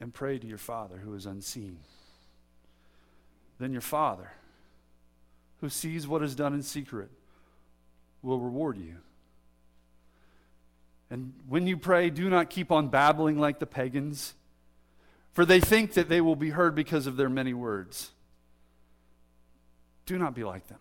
and 0.00 0.12
pray 0.12 0.38
to 0.38 0.46
your 0.46 0.58
Father 0.58 0.96
who 0.98 1.14
is 1.14 1.26
unseen. 1.26 1.78
Then 3.58 3.72
your 3.72 3.82
Father, 3.82 4.32
who 5.60 5.68
sees 5.68 6.06
what 6.06 6.22
is 6.22 6.34
done 6.34 6.54
in 6.54 6.62
secret, 6.62 7.10
will 8.22 8.40
reward 8.40 8.78
you. 8.78 8.96
And 11.10 11.34
when 11.48 11.66
you 11.66 11.76
pray, 11.76 12.08
do 12.08 12.30
not 12.30 12.50
keep 12.50 12.70
on 12.70 12.88
babbling 12.88 13.38
like 13.38 13.58
the 13.58 13.66
pagans, 13.66 14.34
for 15.32 15.44
they 15.44 15.60
think 15.60 15.94
that 15.94 16.08
they 16.08 16.20
will 16.20 16.36
be 16.36 16.50
heard 16.50 16.74
because 16.74 17.06
of 17.06 17.16
their 17.16 17.28
many 17.28 17.52
words. 17.52 18.12
Do 20.06 20.18
not 20.18 20.34
be 20.34 20.44
like 20.44 20.66
them. 20.68 20.78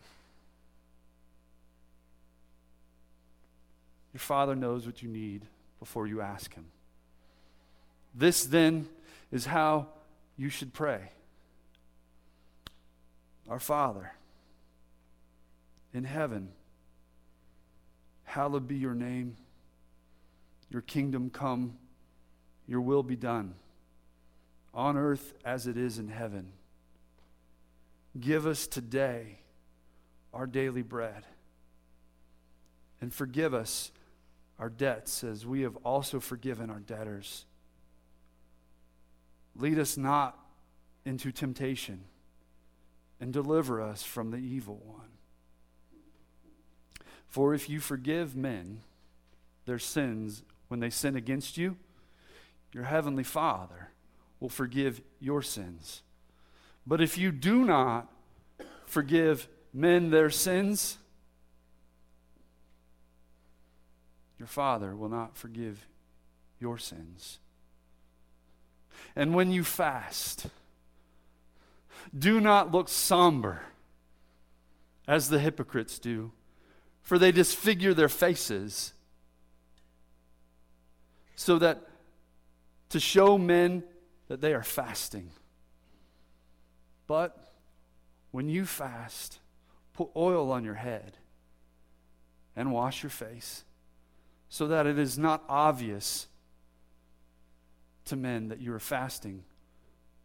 Your 4.19 4.25
Father 4.25 4.53
knows 4.53 4.85
what 4.85 5.01
you 5.01 5.07
need 5.07 5.45
before 5.79 6.05
you 6.05 6.19
ask 6.19 6.53
Him. 6.53 6.65
This, 8.13 8.43
then, 8.43 8.89
is 9.31 9.45
how 9.45 9.87
you 10.35 10.49
should 10.49 10.73
pray 10.73 11.11
Our 13.47 13.61
Father 13.61 14.11
in 15.93 16.03
heaven, 16.03 16.49
hallowed 18.25 18.67
be 18.67 18.75
your 18.75 18.93
name. 18.93 19.37
Your 20.69 20.81
kingdom 20.81 21.29
come, 21.29 21.77
your 22.67 22.81
will 22.81 23.03
be 23.03 23.15
done, 23.15 23.55
on 24.73 24.97
earth 24.97 25.33
as 25.45 25.65
it 25.65 25.77
is 25.77 25.97
in 25.97 26.09
heaven. 26.09 26.51
Give 28.19 28.45
us 28.45 28.67
today 28.67 29.39
our 30.33 30.45
daily 30.45 30.81
bread. 30.81 31.23
And 32.99 33.13
forgive 33.13 33.53
us 33.53 33.91
our 34.59 34.69
debts 34.69 35.23
as 35.23 35.45
we 35.45 35.61
have 35.61 35.77
also 35.77 36.19
forgiven 36.19 36.69
our 36.69 36.79
debtors. 36.79 37.45
Lead 39.55 39.79
us 39.79 39.97
not 39.97 40.37
into 41.05 41.31
temptation 41.31 42.01
and 43.19 43.33
deliver 43.33 43.81
us 43.81 44.03
from 44.03 44.31
the 44.31 44.37
evil 44.37 44.81
one. 44.85 45.09
For 47.27 47.53
if 47.53 47.69
you 47.69 47.79
forgive 47.79 48.35
men 48.35 48.81
their 49.65 49.79
sins 49.79 50.43
when 50.67 50.79
they 50.79 50.89
sin 50.89 51.15
against 51.15 51.57
you, 51.57 51.77
your 52.73 52.83
heavenly 52.83 53.23
Father 53.23 53.89
will 54.39 54.49
forgive 54.49 55.01
your 55.19 55.41
sins. 55.41 56.03
But 56.85 57.01
if 57.01 57.17
you 57.17 57.31
do 57.31 57.63
not 57.63 58.11
forgive 58.85 59.47
men 59.73 60.09
their 60.09 60.29
sins, 60.29 60.98
your 64.39 64.47
Father 64.47 64.95
will 64.95 65.09
not 65.09 65.37
forgive 65.37 65.85
your 66.59 66.77
sins. 66.77 67.39
And 69.15 69.35
when 69.35 69.51
you 69.51 69.63
fast, 69.63 70.47
do 72.17 72.39
not 72.39 72.71
look 72.71 72.87
somber 72.89 73.61
as 75.07 75.29
the 75.29 75.39
hypocrites 75.39 75.99
do, 75.99 76.31
for 77.01 77.17
they 77.17 77.31
disfigure 77.31 77.93
their 77.93 78.09
faces 78.09 78.93
so 81.35 81.57
that 81.59 81.87
to 82.89 82.99
show 82.99 83.37
men 83.37 83.83
that 84.27 84.41
they 84.41 84.53
are 84.53 84.63
fasting. 84.63 85.29
But 87.07 87.53
when 88.31 88.47
you 88.49 88.65
fast, 88.65 89.39
put 89.93 90.09
oil 90.15 90.51
on 90.51 90.63
your 90.63 90.75
head 90.75 91.17
and 92.55 92.71
wash 92.71 93.03
your 93.03 93.09
face 93.09 93.63
so 94.49 94.67
that 94.67 94.87
it 94.87 94.97
is 94.97 95.17
not 95.17 95.43
obvious 95.47 96.27
to 98.05 98.15
men 98.15 98.47
that 98.47 98.59
you 98.59 98.73
are 98.73 98.79
fasting, 98.79 99.43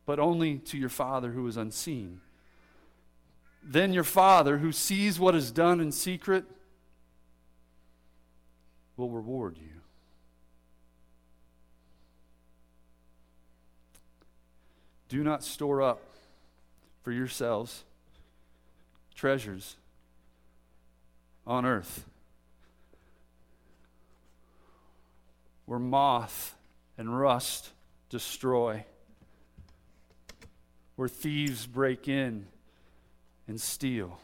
but 0.07 0.19
only 0.19 0.59
to 0.59 0.79
your 0.79 0.89
Father 0.89 1.33
who 1.33 1.47
is 1.47 1.59
unseen. 1.59 2.21
Then 3.63 3.93
your 3.93 4.05
Father, 4.05 4.59
who 4.59 4.73
sees 4.73 5.21
what 5.21 5.35
is 5.35 5.51
done 5.51 5.81
in 5.81 5.93
secret, 5.93 6.45
will 8.97 9.11
reward 9.11 9.59
you. 9.59 9.81
Do 15.09 15.23
not 15.23 15.45
store 15.45 15.83
up 15.83 16.03
for 17.03 17.13
yourselves 17.13 17.85
treasures 19.15 19.77
on 21.47 21.65
earth 21.65 22.05
where 25.67 25.79
moth 25.79 26.55
and 26.99 27.19
rust 27.19 27.71
destroy, 28.11 28.85
where 30.97 31.09
thieves 31.09 31.67
break 31.67 32.09
in 32.09 32.47
and 33.49 33.61
steal. 33.61 34.19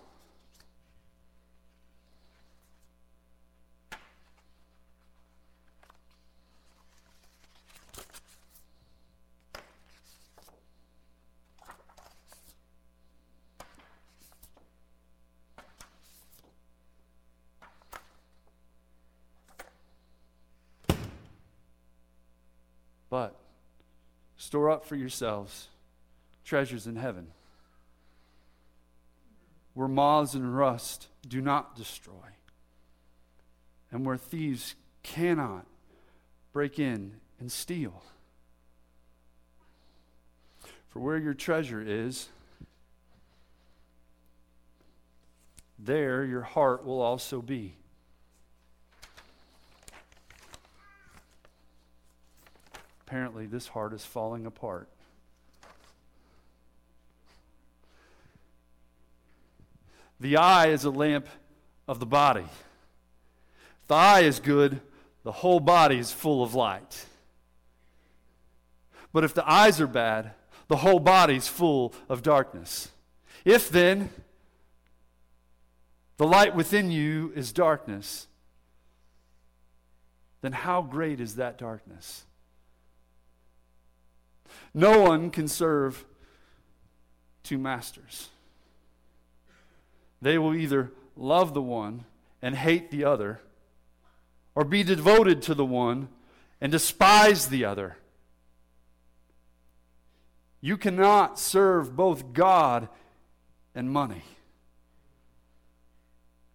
But 23.10 23.34
store 24.50 24.68
up 24.68 24.84
for 24.84 24.96
yourselves 24.96 25.68
treasures 26.44 26.88
in 26.88 26.96
heaven, 26.96 27.28
where 29.74 29.86
moths 29.86 30.34
and 30.34 30.56
rust 30.56 31.06
do 31.28 31.40
not 31.40 31.76
destroy, 31.76 32.34
and 33.92 34.04
where 34.04 34.16
thieves 34.16 34.74
cannot 35.04 35.66
break 36.52 36.80
in 36.80 37.12
and 37.38 37.52
steal. 37.52 38.02
For 40.88 40.98
where 40.98 41.18
your 41.18 41.34
treasure 41.34 41.80
is, 41.80 42.28
there 45.78 46.24
your 46.24 46.42
heart 46.42 46.84
will 46.84 47.00
also 47.00 47.40
be. 47.40 47.76
Apparently 53.10 53.44
this 53.44 53.66
heart 53.66 53.92
is 53.92 54.04
falling 54.04 54.46
apart. 54.46 54.88
The 60.20 60.36
eye 60.36 60.68
is 60.68 60.84
a 60.84 60.90
lamp 60.90 61.26
of 61.88 61.98
the 61.98 62.06
body. 62.06 62.44
If 63.82 63.88
the 63.88 63.96
eye 63.96 64.20
is 64.20 64.38
good, 64.38 64.80
the 65.24 65.32
whole 65.32 65.58
body 65.58 65.98
is 65.98 66.12
full 66.12 66.44
of 66.44 66.54
light. 66.54 67.06
But 69.12 69.24
if 69.24 69.34
the 69.34 69.50
eyes 69.50 69.80
are 69.80 69.88
bad, 69.88 70.30
the 70.68 70.76
whole 70.76 71.00
body 71.00 71.34
is 71.34 71.48
full 71.48 71.92
of 72.08 72.22
darkness. 72.22 72.90
If 73.44 73.70
then 73.70 74.10
the 76.16 76.28
light 76.28 76.54
within 76.54 76.92
you 76.92 77.32
is 77.34 77.52
darkness, 77.52 78.28
then 80.42 80.52
how 80.52 80.80
great 80.80 81.20
is 81.20 81.34
that 81.34 81.58
darkness? 81.58 82.24
No 84.74 85.00
one 85.00 85.30
can 85.30 85.48
serve 85.48 86.04
two 87.42 87.58
masters. 87.58 88.28
They 90.22 90.38
will 90.38 90.54
either 90.54 90.92
love 91.16 91.54
the 91.54 91.62
one 91.62 92.04
and 92.42 92.54
hate 92.54 92.90
the 92.90 93.04
other, 93.04 93.40
or 94.54 94.64
be 94.64 94.82
devoted 94.82 95.42
to 95.42 95.54
the 95.54 95.64
one 95.64 96.08
and 96.60 96.72
despise 96.72 97.48
the 97.48 97.64
other. 97.64 97.96
You 100.60 100.76
cannot 100.76 101.38
serve 101.38 101.96
both 101.96 102.32
God 102.32 102.88
and 103.74 103.90
money. 103.90 104.22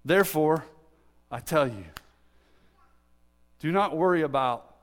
Therefore, 0.04 0.66
I 1.32 1.40
tell 1.40 1.68
you, 1.68 1.86
Do 3.60 3.72
not 3.72 3.98
worry 3.98 4.22
about 4.22 4.76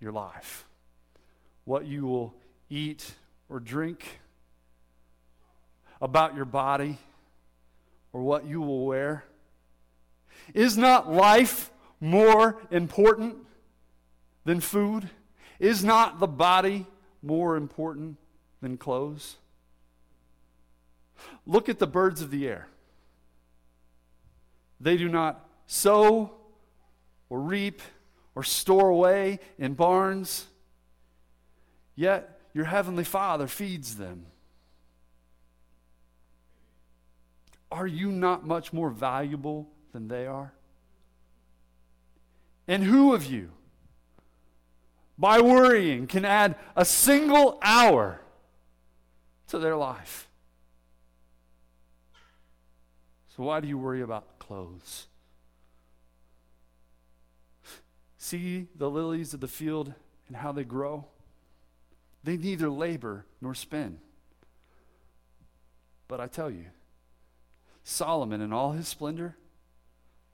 your 0.00 0.12
life, 0.12 0.66
what 1.66 1.84
you 1.84 2.06
will 2.06 2.34
eat 2.70 3.14
or 3.50 3.60
drink, 3.60 4.20
about 6.00 6.34
your 6.34 6.44
body 6.44 6.98
or 8.12 8.22
what 8.22 8.46
you 8.46 8.60
will 8.60 8.86
wear. 8.86 9.24
Is 10.54 10.78
not 10.78 11.12
life 11.12 11.70
more 12.00 12.56
important 12.70 13.36
than 14.44 14.60
food? 14.60 15.10
Is 15.58 15.84
not 15.84 16.20
the 16.20 16.26
body 16.26 16.86
more 17.22 17.56
important 17.56 18.16
than 18.60 18.78
clothes? 18.78 19.36
Look 21.46 21.68
at 21.68 21.78
the 21.78 21.86
birds 21.86 22.22
of 22.22 22.30
the 22.30 22.46
air. 22.46 22.68
They 24.80 24.96
do 24.96 25.08
not 25.08 25.48
sow 25.66 26.32
or 27.28 27.40
reap 27.40 27.80
or 28.34 28.42
store 28.42 28.90
away 28.90 29.40
in 29.58 29.74
barns, 29.74 30.46
yet 31.96 32.38
your 32.54 32.66
heavenly 32.66 33.04
Father 33.04 33.48
feeds 33.48 33.96
them. 33.96 34.26
Are 37.72 37.86
you 37.86 38.12
not 38.12 38.46
much 38.46 38.72
more 38.72 38.90
valuable 38.90 39.68
than 39.92 40.08
they 40.08 40.26
are? 40.26 40.52
And 42.68 42.84
who 42.84 43.14
of 43.14 43.24
you, 43.24 43.50
by 45.18 45.40
worrying, 45.40 46.06
can 46.06 46.24
add 46.24 46.56
a 46.74 46.84
single 46.84 47.58
hour 47.62 48.20
to 49.48 49.58
their 49.58 49.76
life? 49.76 50.28
So, 53.36 53.42
why 53.42 53.60
do 53.60 53.68
you 53.68 53.78
worry 53.78 54.00
about 54.00 54.38
clothes? 54.38 55.06
See 58.16 58.66
the 58.74 58.90
lilies 58.90 59.34
of 59.34 59.40
the 59.40 59.48
field 59.48 59.92
and 60.26 60.36
how 60.36 60.52
they 60.52 60.64
grow? 60.64 61.04
They 62.26 62.36
neither 62.36 62.68
labor 62.68 63.24
nor 63.40 63.54
spin. 63.54 64.00
But 66.08 66.20
I 66.20 66.26
tell 66.26 66.50
you, 66.50 66.64
Solomon, 67.84 68.40
in 68.40 68.52
all 68.52 68.72
his 68.72 68.88
splendor, 68.88 69.36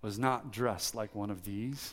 was 0.01 0.19
not 0.19 0.51
dressed 0.51 0.95
like 0.95 1.15
one 1.15 1.31
of 1.31 1.45
these. 1.45 1.93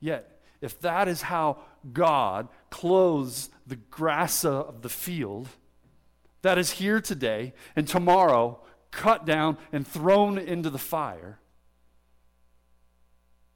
Yet, 0.00 0.40
if 0.62 0.80
that 0.80 1.08
is 1.08 1.20
how 1.20 1.58
God 1.92 2.48
clothes 2.70 3.50
the 3.66 3.76
grass 3.76 4.46
of 4.46 4.80
the 4.80 4.88
field 4.88 5.48
that 6.40 6.56
is 6.56 6.70
here 6.70 7.02
today 7.02 7.52
and 7.76 7.86
tomorrow 7.86 8.58
cut 8.92 9.26
down 9.26 9.58
and 9.72 9.86
thrown 9.86 10.38
into 10.38 10.70
the 10.70 10.78
fire, 10.78 11.38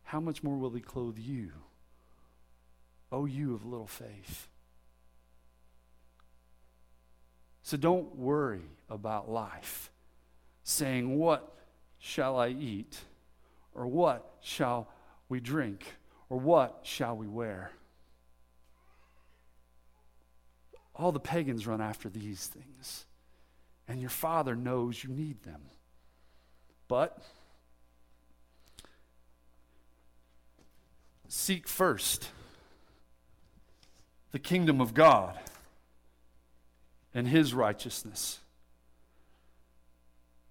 how 0.02 0.20
much 0.20 0.42
more 0.42 0.58
will 0.58 0.74
he 0.74 0.82
clothe 0.82 1.18
you? 1.18 1.52
O 3.10 3.24
you 3.24 3.54
of 3.54 3.64
little 3.64 3.86
faith. 3.86 4.48
So 7.62 7.76
don't 7.76 8.16
worry 8.16 8.62
about 8.88 9.30
life, 9.30 9.90
saying, 10.64 11.18
What 11.18 11.54
shall 11.98 12.38
I 12.38 12.48
eat? 12.48 12.98
Or 13.74 13.86
what 13.86 14.34
shall 14.40 14.88
we 15.28 15.40
drink? 15.40 15.84
Or 16.28 16.38
what 16.38 16.80
shall 16.82 17.16
we 17.16 17.26
wear? 17.26 17.72
All 20.94 21.12
the 21.12 21.20
pagans 21.20 21.66
run 21.66 21.80
after 21.80 22.08
these 22.08 22.46
things, 22.46 23.06
and 23.88 24.00
your 24.00 24.10
Father 24.10 24.54
knows 24.54 25.02
you 25.02 25.10
need 25.10 25.42
them. 25.44 25.62
But 26.88 27.18
seek 31.28 31.68
first 31.68 32.28
the 34.32 34.38
kingdom 34.38 34.80
of 34.80 34.92
God 34.92 35.38
and 37.14 37.26
his 37.26 37.52
righteousness. 37.54 38.40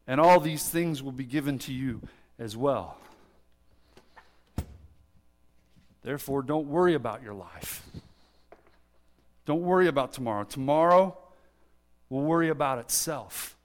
And 0.07 0.19
all 0.19 0.39
these 0.39 0.67
things 0.67 1.03
will 1.03 1.11
be 1.11 1.25
given 1.25 1.59
to 1.59 1.73
you 1.73 2.01
as 2.37 2.57
well. 2.57 2.97
Therefore, 6.01 6.41
don't 6.41 6.67
worry 6.67 6.93
about 6.93 7.21
your 7.21 7.33
life. 7.33 7.83
Don't 9.45 9.61
worry 9.61 9.87
about 9.87 10.13
tomorrow. 10.13 10.43
Tomorrow 10.43 11.17
will 12.09 12.21
worry 12.21 12.49
about 12.49 12.79
itself. 12.79 13.55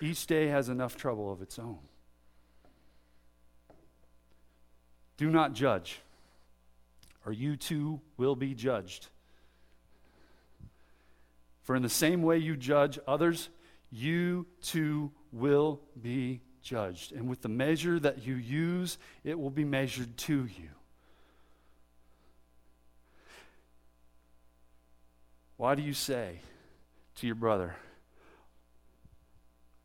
Each 0.00 0.26
day 0.26 0.46
has 0.48 0.68
enough 0.68 0.96
trouble 0.96 1.30
of 1.30 1.42
its 1.42 1.58
own. 1.58 1.78
Do 5.16 5.30
not 5.30 5.52
judge, 5.52 6.00
or 7.24 7.32
you 7.32 7.56
too 7.56 8.00
will 8.16 8.34
be 8.34 8.54
judged. 8.54 9.08
For 11.62 11.76
in 11.76 11.82
the 11.82 11.88
same 11.88 12.22
way 12.22 12.38
you 12.38 12.56
judge 12.56 12.98
others, 13.06 13.48
you 13.90 14.46
too 14.62 15.12
will 15.32 15.80
be 16.00 16.40
judged. 16.62 17.12
And 17.12 17.28
with 17.28 17.42
the 17.42 17.48
measure 17.48 17.98
that 18.00 18.26
you 18.26 18.34
use, 18.34 18.98
it 19.24 19.38
will 19.38 19.50
be 19.50 19.64
measured 19.64 20.16
to 20.18 20.46
you. 20.46 20.70
Why 25.56 25.74
do 25.74 25.82
you 25.82 25.92
say 25.92 26.40
to 27.16 27.26
your 27.26 27.36
brother, 27.36 27.76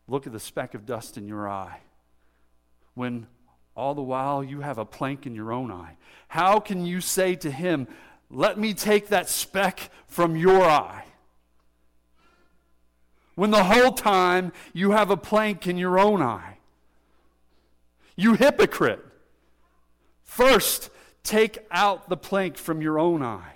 Look 0.08 0.28
at 0.28 0.34
the 0.34 0.40
speck 0.40 0.76
of 0.76 0.86
dust 0.86 1.18
in 1.18 1.28
your 1.28 1.50
eye, 1.50 1.80
when 2.94 3.28
all 3.76 3.94
the 3.94 4.02
while 4.02 4.44
you 4.44 4.62
have 4.62 4.78
a 4.78 4.86
plank 4.86 5.26
in 5.26 5.36
your 5.36 5.52
own 5.52 5.72
eye? 5.72 5.98
How 6.28 6.60
can 6.60 6.86
you 6.86 7.02
say 7.02 7.36
to 7.36 7.52
him, 7.52 7.88
Let 8.30 8.58
me 8.58 8.74
take 8.74 9.08
that 9.08 9.30
speck 9.30 9.92
from 10.08 10.36
your 10.36 10.64
eye? 10.64 11.06
When 13.36 13.52
the 13.52 13.66
whole 13.66 13.92
time 13.92 14.54
you 14.74 14.92
have 14.92 15.12
a 15.12 15.18
plank 15.18 15.68
in 15.68 15.78
your 15.78 16.00
own 16.00 16.22
eye. 16.22 16.58
You 18.16 18.36
hypocrite. 18.36 19.06
First, 20.24 20.90
take 21.24 21.60
out 21.70 22.08
the 22.08 22.18
plank 22.18 22.58
from 22.58 22.82
your 22.82 22.98
own 22.98 23.22
eye. 23.22 23.56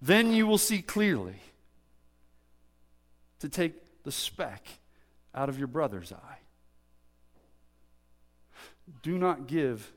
Then 0.00 0.32
you 0.32 0.46
will 0.46 0.58
see 0.58 0.82
clearly 0.82 1.40
to 3.40 3.48
take 3.48 4.04
the 4.04 4.12
speck 4.12 4.66
out 5.34 5.48
of 5.48 5.58
your 5.58 5.66
brother's 5.66 6.12
eye. 6.12 6.38
Do 9.02 9.18
not 9.18 9.46
give 9.46 9.92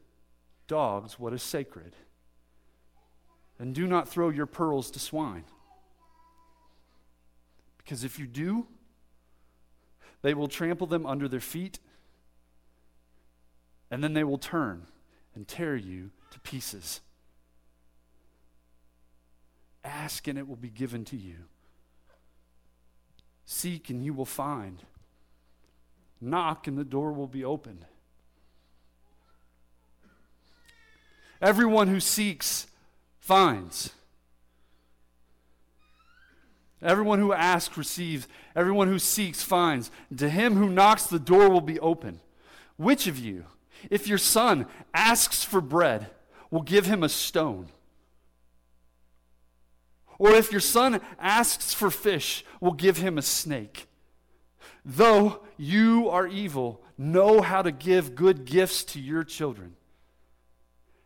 dogs 0.68 1.20
what 1.20 1.34
is 1.34 1.44
sacred, 1.44 1.96
and 3.58 3.74
do 3.74 3.88
not 3.88 4.08
throw 4.08 4.30
your 4.30 4.46
pearls 4.46 4.90
to 4.92 5.00
swine. 5.00 5.44
Because 7.78 8.04
if 8.04 8.20
you 8.20 8.28
do, 8.28 8.68
they 10.22 10.34
will 10.34 10.48
trample 10.48 10.88
them 10.88 11.06
under 11.06 11.28
their 11.28 11.40
feet, 11.40 11.80
and 13.90 14.04
then 14.04 14.14
they 14.14 14.24
will 14.24 14.38
turn 14.38 14.86
and 15.34 15.48
tear 15.48 15.76
you 15.76 16.12
to 16.32 16.40
pieces. 16.42 17.02
Ask, 19.84 20.28
and 20.28 20.38
it 20.38 20.48
will 20.48 20.56
be 20.56 20.70
given 20.70 21.06
to 21.06 21.18
you. 21.18 21.46
Seek, 23.46 23.90
and 23.90 24.04
you 24.04 24.14
will 24.14 24.26
find. 24.26 24.84
Knock, 26.22 26.68
and 26.68 26.78
the 26.78 26.84
door 26.84 27.14
will 27.14 27.28
be 27.28 27.44
opened. 27.44 27.86
Everyone 31.42 31.88
who 31.88 32.00
seeks 32.00 32.68
finds. 33.20 33.92
Everyone 36.82 37.20
who 37.20 37.34
asks 37.34 37.78
receives. 37.78 38.28
Everyone 38.56 38.88
who 38.88 39.00
seeks 39.00 39.44
finds. 39.44 39.92
And 40.10 40.20
to 40.20 40.30
him 40.30 40.56
who 40.56 40.70
knocks, 40.70 41.06
the 41.06 41.20
door 41.20 41.50
will 41.50 41.62
be 41.62 41.80
open. 41.80 42.20
Which 42.78 43.08
of 43.08 43.18
you, 43.18 43.46
if 43.90 44.08
your 44.08 44.18
son 44.18 44.66
asks 44.94 45.44
for 45.44 45.62
bread, 45.62 46.08
will 46.52 46.62
give 46.62 46.86
him 46.86 47.04
a 47.04 47.10
stone? 47.10 47.68
Or 50.18 50.32
if 50.32 50.52
your 50.52 50.62
son 50.62 51.00
asks 51.20 51.74
for 51.74 51.90
fish, 51.90 52.44
will 52.60 52.74
give 52.74 52.98
him 52.98 53.18
a 53.18 53.22
snake? 53.22 53.88
Though 54.84 55.42
you 55.58 56.10
are 56.10 56.28
evil, 56.28 56.82
know 56.98 57.42
how 57.42 57.62
to 57.62 57.72
give 57.72 58.16
good 58.16 58.44
gifts 58.44 58.84
to 58.86 59.00
your 59.00 59.24
children 59.24 59.76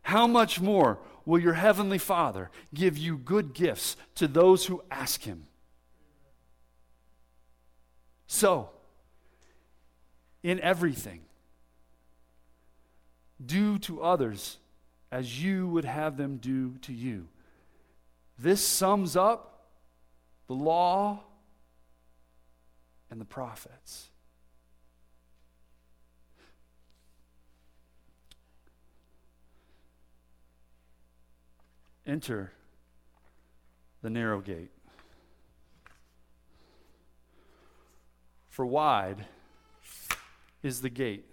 how 0.04 0.26
much 0.26 0.60
more 0.60 0.98
will 1.26 1.40
your 1.40 1.54
heavenly 1.54 1.98
Father 1.98 2.50
give 2.72 2.96
you 2.96 3.16
good 3.16 3.54
gifts 3.54 3.96
to 4.14 4.28
those 4.28 4.66
who 4.66 4.82
ask 4.90 5.22
him? 5.22 5.46
So, 8.26 8.70
in 10.42 10.60
everything, 10.60 11.22
do 13.44 13.78
to 13.80 14.02
others 14.02 14.58
as 15.10 15.42
you 15.42 15.68
would 15.68 15.86
have 15.86 16.16
them 16.16 16.36
do 16.36 16.76
to 16.82 16.92
you. 16.92 17.28
This 18.38 18.64
sums 18.64 19.16
up 19.16 19.68
the 20.48 20.54
law 20.54 21.20
and 23.10 23.20
the 23.20 23.24
prophets. 23.24 24.10
Enter 32.06 32.52
the 34.02 34.10
narrow 34.10 34.40
gate. 34.40 34.70
For 38.48 38.64
wide 38.64 39.24
is 40.62 40.80
the 40.80 40.90
gate, 40.90 41.26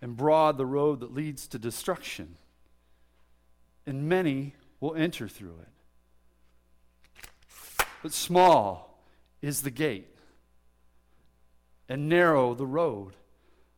and 0.00 0.16
broad 0.16 0.56
the 0.56 0.66
road 0.66 1.00
that 1.00 1.12
leads 1.12 1.48
to 1.48 1.58
destruction, 1.58 2.36
and 3.86 4.08
many 4.08 4.54
will 4.80 4.94
enter 4.94 5.26
through 5.26 5.58
it. 5.62 5.68
But 8.02 8.12
small 8.12 9.02
is 9.42 9.62
the 9.62 9.70
gate, 9.70 10.14
and 11.88 12.08
narrow 12.08 12.54
the 12.54 12.66
road 12.66 13.14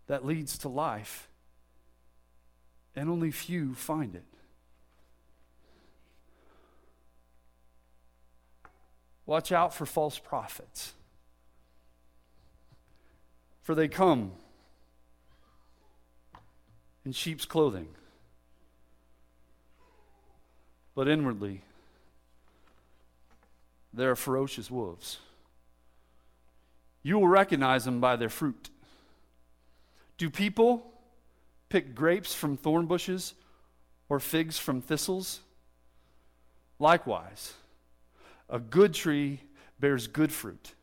that 0.07 0.27
leads 0.27 0.59
to 0.59 0.69
life, 0.69 1.29
and 2.95 3.09
only 3.09 3.31
few 3.31 3.75
find 3.75 4.15
it. 4.15 4.28
Watch 9.29 9.53
out 9.53 9.75
for 9.75 9.85
false 9.85 10.19
prophets, 10.19 10.95
for 13.61 13.75
they 13.75 13.87
come 13.87 14.33
in 17.05 17.13
sheep's 17.13 17.45
clothing, 17.45 17.89
but 20.95 21.09
inwardly 21.09 21.61
they 23.93 24.07
are 24.07 24.17
ferocious 24.17 24.71
wolves. 24.71 25.19
You 27.03 27.19
will 27.19 27.29
recognize 27.29 27.85
them 27.85 28.01
by 28.01 28.17
their 28.17 28.31
fruit. 28.31 28.71
Do 30.17 30.31
people 30.31 30.91
pick 31.69 31.95
grapes 31.95 32.33
from 32.33 32.57
thorn 32.57 32.87
bushes 32.87 33.35
or 34.09 34.21
figs 34.21 34.57
from 34.57 34.81
thistles? 34.81 35.41
Likewise, 36.79 37.53
a 38.49 38.59
good 38.59 38.95
tree 38.95 39.41
bears 39.79 40.07
good 40.07 40.33
fruit, 40.33 40.75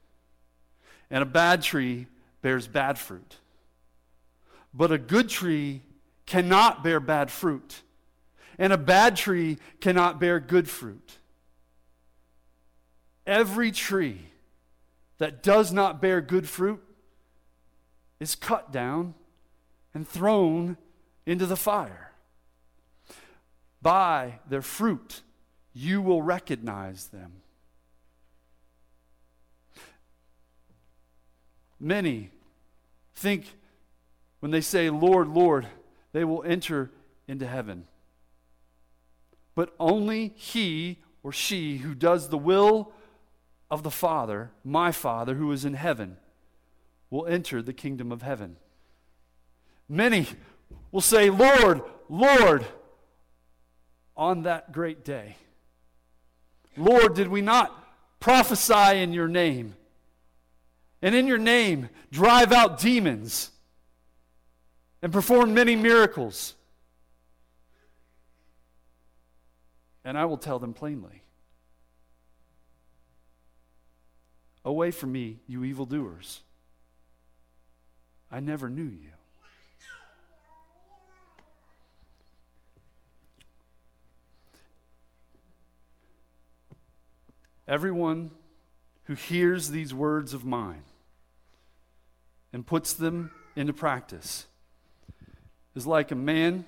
and 1.09 1.21
a 1.21 1.25
bad 1.25 1.61
tree 1.61 2.07
bears 2.41 2.67
bad 2.67 2.97
fruit. 2.97 3.37
But 4.73 4.91
a 4.91 4.97
good 4.97 5.29
tree 5.29 5.81
cannot 6.25 6.83
bear 6.83 6.99
bad 6.99 7.31
fruit, 7.31 7.81
and 8.57 8.73
a 8.73 8.77
bad 8.77 9.15
tree 9.15 9.57
cannot 9.79 10.19
bear 10.19 10.39
good 10.39 10.69
fruit. 10.69 11.17
Every 13.25 13.71
tree 13.71 14.21
that 15.17 15.41
does 15.41 15.71
not 15.71 16.01
bear 16.01 16.21
good 16.21 16.47
fruit 16.47 16.83
is 18.19 18.35
cut 18.35 18.71
down 18.71 19.13
and 19.93 20.07
thrown 20.07 20.77
into 21.25 21.45
the 21.45 21.55
fire. 21.55 22.11
By 23.81 24.39
their 24.47 24.61
fruit, 24.61 25.21
you 25.73 26.01
will 26.01 26.21
recognize 26.21 27.07
them. 27.07 27.41
Many 31.79 32.29
think 33.15 33.55
when 34.39 34.51
they 34.51 34.61
say, 34.61 34.89
Lord, 34.89 35.27
Lord, 35.27 35.67
they 36.11 36.23
will 36.23 36.43
enter 36.43 36.91
into 37.27 37.47
heaven. 37.47 37.85
But 39.55 39.73
only 39.79 40.33
he 40.35 40.99
or 41.23 41.31
she 41.31 41.77
who 41.77 41.95
does 41.95 42.29
the 42.29 42.37
will 42.37 42.91
of 43.71 43.83
the 43.83 43.91
Father, 43.91 44.51
my 44.63 44.91
Father 44.91 45.35
who 45.35 45.51
is 45.51 45.65
in 45.65 45.73
heaven, 45.73 46.17
will 47.09 47.25
enter 47.25 47.61
the 47.61 47.73
kingdom 47.73 48.11
of 48.11 48.21
heaven. 48.21 48.57
Many 49.87 50.27
will 50.91 51.01
say, 51.01 51.29
Lord, 51.29 51.81
Lord, 52.09 52.65
on 54.15 54.43
that 54.43 54.71
great 54.71 55.03
day. 55.03 55.35
Lord, 56.77 57.15
did 57.15 57.27
we 57.27 57.41
not 57.41 57.73
prophesy 58.19 58.99
in 58.99 59.13
your 59.13 59.27
name? 59.27 59.75
And 61.05 61.13
in 61.13 61.27
your 61.27 61.37
name, 61.37 61.89
drive 62.11 62.51
out 62.51 62.79
demons 62.79 63.51
and 65.03 65.13
perform 65.13 65.53
many 65.53 65.75
miracles. 65.75 66.55
And 70.03 70.17
I 70.17 70.25
will 70.25 70.39
tell 70.39 70.57
them 70.57 70.73
plainly 70.73 71.21
Away 74.63 74.89
from 74.89 75.11
me, 75.11 75.37
you 75.45 75.63
evildoers. 75.63 76.41
I 78.31 78.39
never 78.39 78.67
knew 78.67 78.81
you. 78.81 79.11
Everyone 87.67 88.31
who 89.03 89.13
hears 89.13 89.69
these 89.69 89.93
words 89.93 90.33
of 90.33 90.43
mine 90.43 90.81
and 92.55 92.65
puts 92.65 92.93
them 92.93 93.31
into 93.57 93.73
practice 93.73 94.45
is 95.75 95.85
like 95.85 96.09
a 96.09 96.15
man 96.15 96.63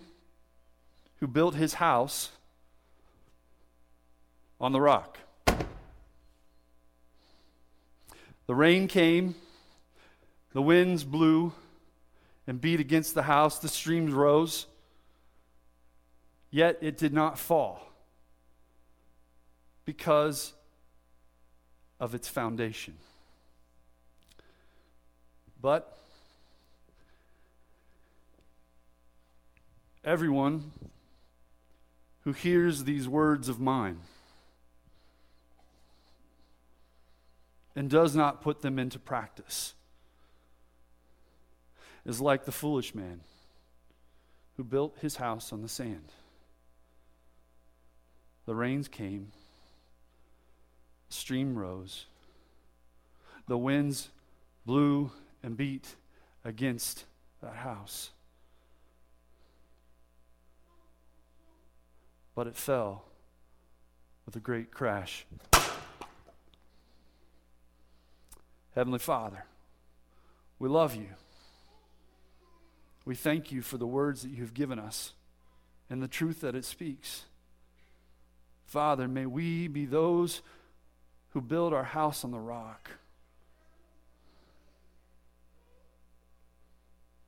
who 1.21 1.28
built 1.28 1.56
his 1.56 1.76
house 1.76 2.30
on 4.60 4.73
the 4.73 4.82
rock. 4.82 5.17
The 8.47 8.54
rain 8.54 8.89
came, 8.89 9.36
the 10.52 10.62
winds 10.62 11.06
blew 11.06 11.54
and 12.45 12.60
beat 12.60 12.82
against 12.82 13.15
the 13.15 13.23
house, 13.23 13.58
the 13.58 13.69
streams 13.69 14.12
rose, 14.12 14.65
yet 16.52 16.80
it 16.82 16.97
did 16.97 17.13
not 17.13 17.39
fall 17.39 17.80
because 19.86 20.52
of 21.97 22.13
its 22.13 22.28
foundation. 22.28 22.95
But 25.61 25.97
everyone 30.03 30.71
who 32.23 32.33
hears 32.33 32.83
these 32.83 33.07
words 33.07 33.49
of 33.49 33.59
mine 33.59 33.99
and 37.75 37.89
does 37.89 38.15
not 38.15 38.41
put 38.41 38.61
them 38.61 38.79
into 38.79 38.99
practice 38.99 39.73
is 42.05 42.21
like 42.21 42.45
the 42.45 42.51
foolish 42.51 42.95
man 42.95 43.21
who 44.55 44.63
built 44.63 44.97
his 44.99 45.17
house 45.17 45.53
on 45.53 45.61
the 45.61 45.69
sand. 45.69 46.11
The 48.45 48.55
rains 48.55 48.87
came, 48.87 49.31
the 51.09 51.13
stream 51.13 51.57
rose, 51.57 52.05
the 53.47 53.57
winds 53.57 54.09
blew 54.65 55.11
and 55.47 55.55
beat 55.55 55.95
against 56.43 57.05
that 57.41 57.55
house. 57.55 58.10
But 62.36 62.47
it 62.47 62.57
fell 62.57 63.05
with 64.25 64.36
a 64.36 64.41
great 64.41 64.71
crash. 64.71 65.25
Heavenly 68.75 68.99
Father, 68.99 69.45
we 70.60 70.67
love 70.67 70.93
you. 70.95 71.07
We 73.05 73.15
thank 73.15 73.49
you 73.49 73.62
for 73.62 73.77
the 73.77 73.88
words 73.88 74.23
that 74.23 74.31
you've 74.31 74.53
given 74.53 74.77
us 74.77 75.13
and 75.89 76.03
the 76.03 76.10
truth 76.10 76.41
that 76.41 76.55
it 76.55 76.65
speaks. 76.65 77.23
Father, 78.65 79.07
may 79.07 79.25
we 79.25 79.69
be 79.69 79.86
those 79.86 80.41
who 81.29 81.39
build 81.39 81.73
our 81.73 81.86
house 81.86 82.25
on 82.25 82.31
the 82.31 82.38
rock. 82.38 82.91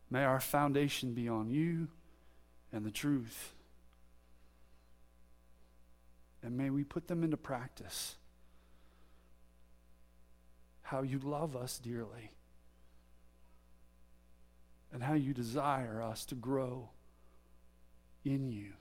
May 0.09 0.23
our 0.23 0.39
foundation 0.39 1.13
be 1.13 1.29
on 1.29 1.49
you 1.49 1.87
and 2.71 2.85
the 2.85 2.91
truth. 2.91 3.53
And 6.41 6.57
may 6.57 6.69
we 6.69 6.83
put 6.83 7.07
them 7.07 7.23
into 7.23 7.37
practice 7.37 8.15
how 10.81 11.03
you 11.03 11.19
love 11.19 11.55
us 11.55 11.77
dearly 11.77 12.31
and 14.91 15.03
how 15.03 15.13
you 15.13 15.33
desire 15.33 16.01
us 16.01 16.25
to 16.25 16.35
grow 16.35 16.89
in 18.25 18.49
you. 18.49 18.73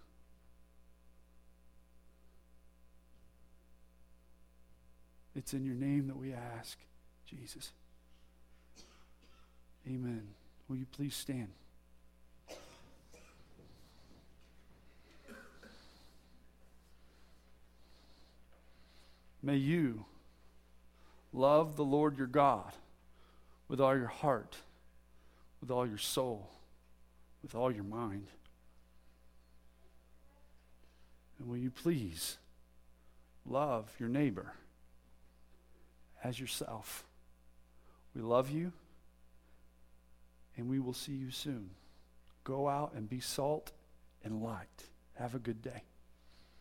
It's 5.34 5.52
in 5.52 5.64
your 5.64 5.74
name 5.74 6.08
that 6.08 6.16
we 6.16 6.32
ask, 6.32 6.78
Jesus. 7.26 7.70
Amen. 9.86 10.37
Will 10.68 10.76
you 10.76 10.86
please 10.92 11.14
stand? 11.14 11.48
May 19.42 19.56
you 19.56 20.04
Love 21.32 21.76
the 21.76 21.84
Lord 21.84 22.16
your 22.16 22.26
God 22.26 22.72
with 23.68 23.80
all 23.80 23.96
your 23.96 24.06
heart, 24.06 24.56
with 25.60 25.70
all 25.70 25.86
your 25.86 25.98
soul, 25.98 26.50
with 27.42 27.54
all 27.54 27.70
your 27.70 27.84
mind. 27.84 28.28
And 31.38 31.48
will 31.48 31.58
you 31.58 31.70
please 31.70 32.38
love 33.46 33.94
your 34.00 34.08
neighbor 34.08 34.54
as 36.24 36.40
yourself? 36.40 37.04
We 38.14 38.22
love 38.22 38.50
you, 38.50 38.72
and 40.58 40.68
we 40.68 40.80
will 40.80 40.92
see 40.92 41.12
you 41.12 41.30
soon. 41.30 41.70
Go 42.44 42.68
out 42.68 42.92
and 42.94 43.08
be 43.08 43.20
salt 43.20 43.72
and 44.22 44.42
light. 44.42 44.84
Have 45.14 45.34
a 45.34 45.38
good 45.38 45.62
day. 45.62 45.84